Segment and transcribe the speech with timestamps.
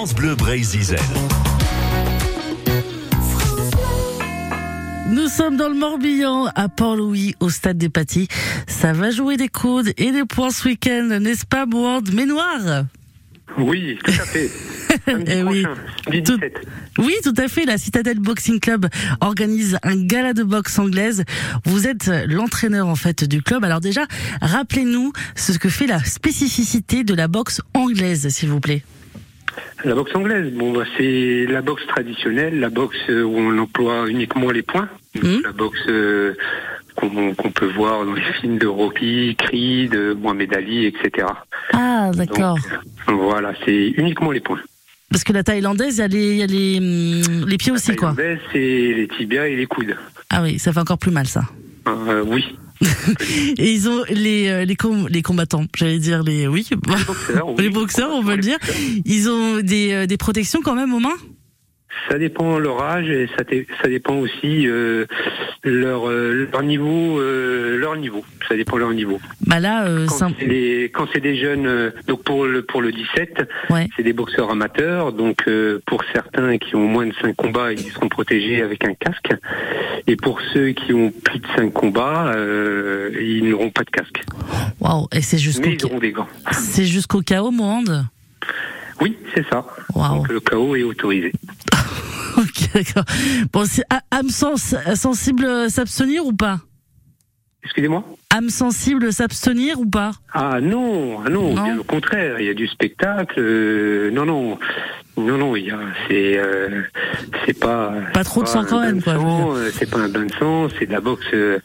[0.00, 0.34] France Bleu.
[5.10, 8.26] Nous sommes dans le Morbihan, à Port-Louis, au stade des Patis.
[8.66, 12.86] Ça va jouer des coudes et des points ce week-end, n'est-ce pas, Board Mais noir
[13.58, 14.50] Oui, tout à fait.
[15.26, 15.64] Eh oui.
[16.24, 16.54] Tout- 17.
[16.96, 17.66] Oui, tout à fait.
[17.66, 18.86] La Citadel Boxing Club
[19.20, 21.24] organise un gala de boxe anglaise.
[21.66, 23.64] Vous êtes l'entraîneur en fait du club.
[23.64, 24.06] Alors déjà,
[24.40, 28.82] rappelez-nous ce que fait la spécificité de la boxe anglaise, s'il vous plaît.
[29.84, 34.08] La boxe anglaise, bon, bah, c'est la boxe traditionnelle, la boxe euh, où on emploie
[34.08, 34.88] uniquement les points.
[35.20, 35.42] Mhm.
[35.44, 36.34] La boxe euh,
[36.96, 41.26] qu'on peut voir dans les films de Rocky, Creed, euh, Mohamed Ali, etc.
[41.72, 42.58] Ah, d'accord.
[43.06, 44.60] Voilà, c'est uniquement les points.
[45.10, 47.96] Parce que la thaïlandaise, il y a les, il y a les, les pieds aussi,
[47.96, 48.14] quoi.
[48.14, 49.96] Thaïlandaise, c'est les tibias et les coudes.
[50.28, 51.42] Ah oui, ça fait encore plus mal, ça.
[51.88, 52.44] Euh, oui.
[53.58, 56.66] Et ils ont les euh, les, com- les combattants, j'allais dire les oui,
[57.06, 57.54] boxeurs, oui.
[57.58, 58.58] les boxeurs, on peut le dire.
[59.04, 61.16] Ils ont des, euh, des protections quand même aux mains?
[62.08, 63.44] Ça dépend leur âge et ça,
[63.82, 65.06] ça dépend aussi euh,
[65.64, 68.24] leur, euh, leur niveau, euh, leur niveau.
[68.48, 69.20] Ça dépend leur niveau.
[69.46, 72.80] Bah là, euh, Quand c'est des, quand c'est des jeunes, euh, donc pour le pour
[72.82, 73.88] le 17, ouais.
[73.96, 75.12] c'est des boxeurs amateurs.
[75.12, 78.94] Donc euh, pour certains qui ont moins de 5 combats, ils seront protégés avec un
[78.94, 79.32] casque.
[80.06, 84.22] Et pour ceux qui ont plus de 5 combats, euh, ils n'auront pas de casque.
[84.80, 85.06] Waouh.
[85.12, 86.28] Et c'est jusqu'au Mais ils auront des gants.
[86.52, 88.04] c'est jusqu'au chaos, Monde.
[89.00, 89.66] Oui, c'est ça.
[89.94, 90.16] Waouh.
[90.16, 91.32] Donc le chaos est autorisé.
[92.74, 93.04] D'accord.
[93.52, 96.60] Bon, c'est ah, âme sens- sensible s'abstenir ou pas?
[97.62, 98.04] Excusez-moi?
[98.30, 100.12] Âme sensible s'abstenir ou pas?
[100.32, 101.62] Ah non, ah non, Non.
[101.64, 103.34] bien au contraire, il y a du spectacle.
[103.38, 104.58] euh, non, non,
[105.26, 106.82] non, non, il y a, c'est, euh,
[107.44, 107.92] c'est pas.
[108.12, 110.86] Pas trop de sang quand même, quoi, euh, C'est pas un bain de sang, c'est
[110.86, 111.58] de la boxe, euh,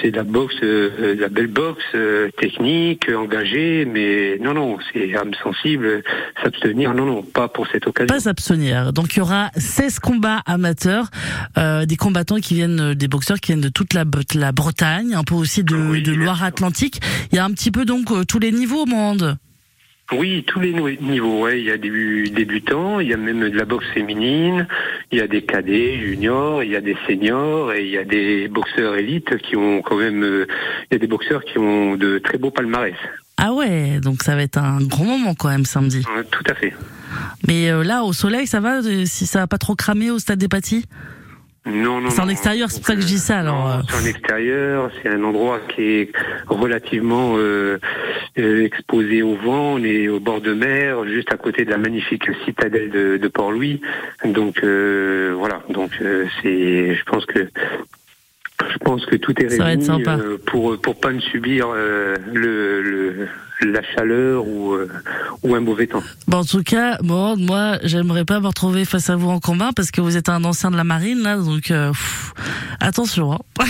[0.00, 4.78] c'est de la boxe, euh, de la belle boxe euh, technique, engagée, mais non, non,
[4.92, 6.02] c'est âme sensible, euh,
[6.42, 8.14] s'abstenir, non, non, pas pour cette occasion.
[8.14, 8.92] Pas s'abstenir.
[8.92, 11.10] Donc il y aura 16 combats amateurs,
[11.56, 15.14] euh, des combattants qui viennent, euh, des boxeurs qui viennent de toute la, la Bretagne,
[15.14, 17.00] un peu aussi de, Oui, de bien Loire-Atlantique.
[17.32, 19.36] Il y a un petit peu donc euh, tous les niveaux, Monde.
[20.12, 21.42] Oui, tous les niveaux.
[21.42, 24.66] Ouais, il y a des débutants, il y a même de la boxe féminine,
[25.12, 28.04] il y a des cadets, juniors, il y a des seniors et il y a
[28.04, 30.46] des boxeurs élites qui ont quand même, euh,
[30.90, 32.94] il y a des boxeurs qui ont de très beaux palmarès.
[33.36, 36.02] Ah ouais, donc ça va être un grand moment quand même samedi.
[36.30, 36.74] Tout à fait.
[37.46, 40.18] Mais euh, là, au soleil, ça va euh, Si ça va pas trop cramer au
[40.18, 40.84] stade des Patis?
[41.68, 42.10] Non, non.
[42.10, 43.82] C'est en extérieur, c'est pour ça que je dis ça, alors, Non, euh.
[43.88, 46.12] C'est en extérieur, c'est un endroit qui est
[46.46, 47.78] relativement euh,
[48.38, 49.74] euh, exposé au vent.
[49.74, 53.28] On est au bord de mer, juste à côté de la magnifique citadelle de, de
[53.28, 53.80] Port-Louis.
[54.24, 55.62] Donc euh, voilà.
[55.68, 57.48] Donc euh, c'est, je pense que.
[58.72, 63.28] Je pense que tout est réuni euh, pour pour pas ne subir euh, le, le
[63.60, 64.88] la chaleur ou euh,
[65.42, 66.02] ou un mauvais temps.
[66.26, 69.70] Bon, en tout cas, bon, moi, j'aimerais pas me retrouver face à vous en combat
[69.74, 72.32] parce que vous êtes un ancien de la marine, là, donc euh, pff,
[72.80, 73.32] attention.
[73.34, 73.38] hein.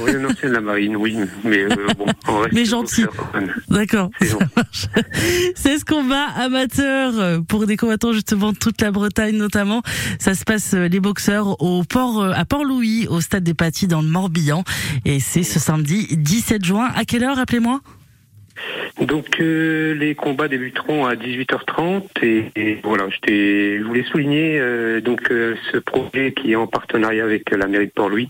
[0.00, 3.04] Oui, un ancien de la marine, oui, mais euh, bon, on reste Mais gentil.
[3.68, 4.10] D'accord.
[4.20, 4.46] C'est ça bon.
[4.56, 4.86] marche.
[5.56, 9.82] 16 combats amateurs euh, pour des combattants justement de toute la Bretagne notamment.
[10.18, 13.88] Ça se passe euh, les boxeurs au port euh, à Port-Louis au stade des Patis
[13.88, 14.62] dans le Morbihan
[15.04, 16.90] et c'est ce samedi 17 juin.
[16.94, 17.80] À quelle heure appelez-moi
[19.00, 25.30] Donc euh, les combats débuteront à 18h30 et, et voilà, je, voulais souligner euh, donc
[25.30, 28.28] euh, ce projet qui est en partenariat avec la mairie de Port-Louis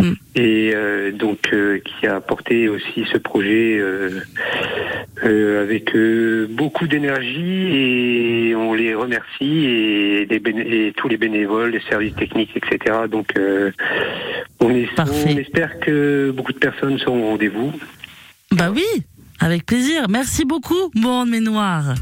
[0.00, 0.12] Mm.
[0.36, 4.20] et euh, donc euh, qui a apporté aussi ce projet euh,
[5.24, 11.70] euh, avec euh, beaucoup d'énergie et on les remercie et, les et tous les bénévoles,
[11.70, 12.96] les services techniques, etc.
[13.10, 13.72] Donc euh,
[14.60, 17.72] on, est, on espère que beaucoup de personnes seront au rendez-vous.
[18.52, 18.84] Bah oui,
[19.38, 20.06] avec plaisir.
[20.08, 21.94] Merci beaucoup, Monde Ménoir.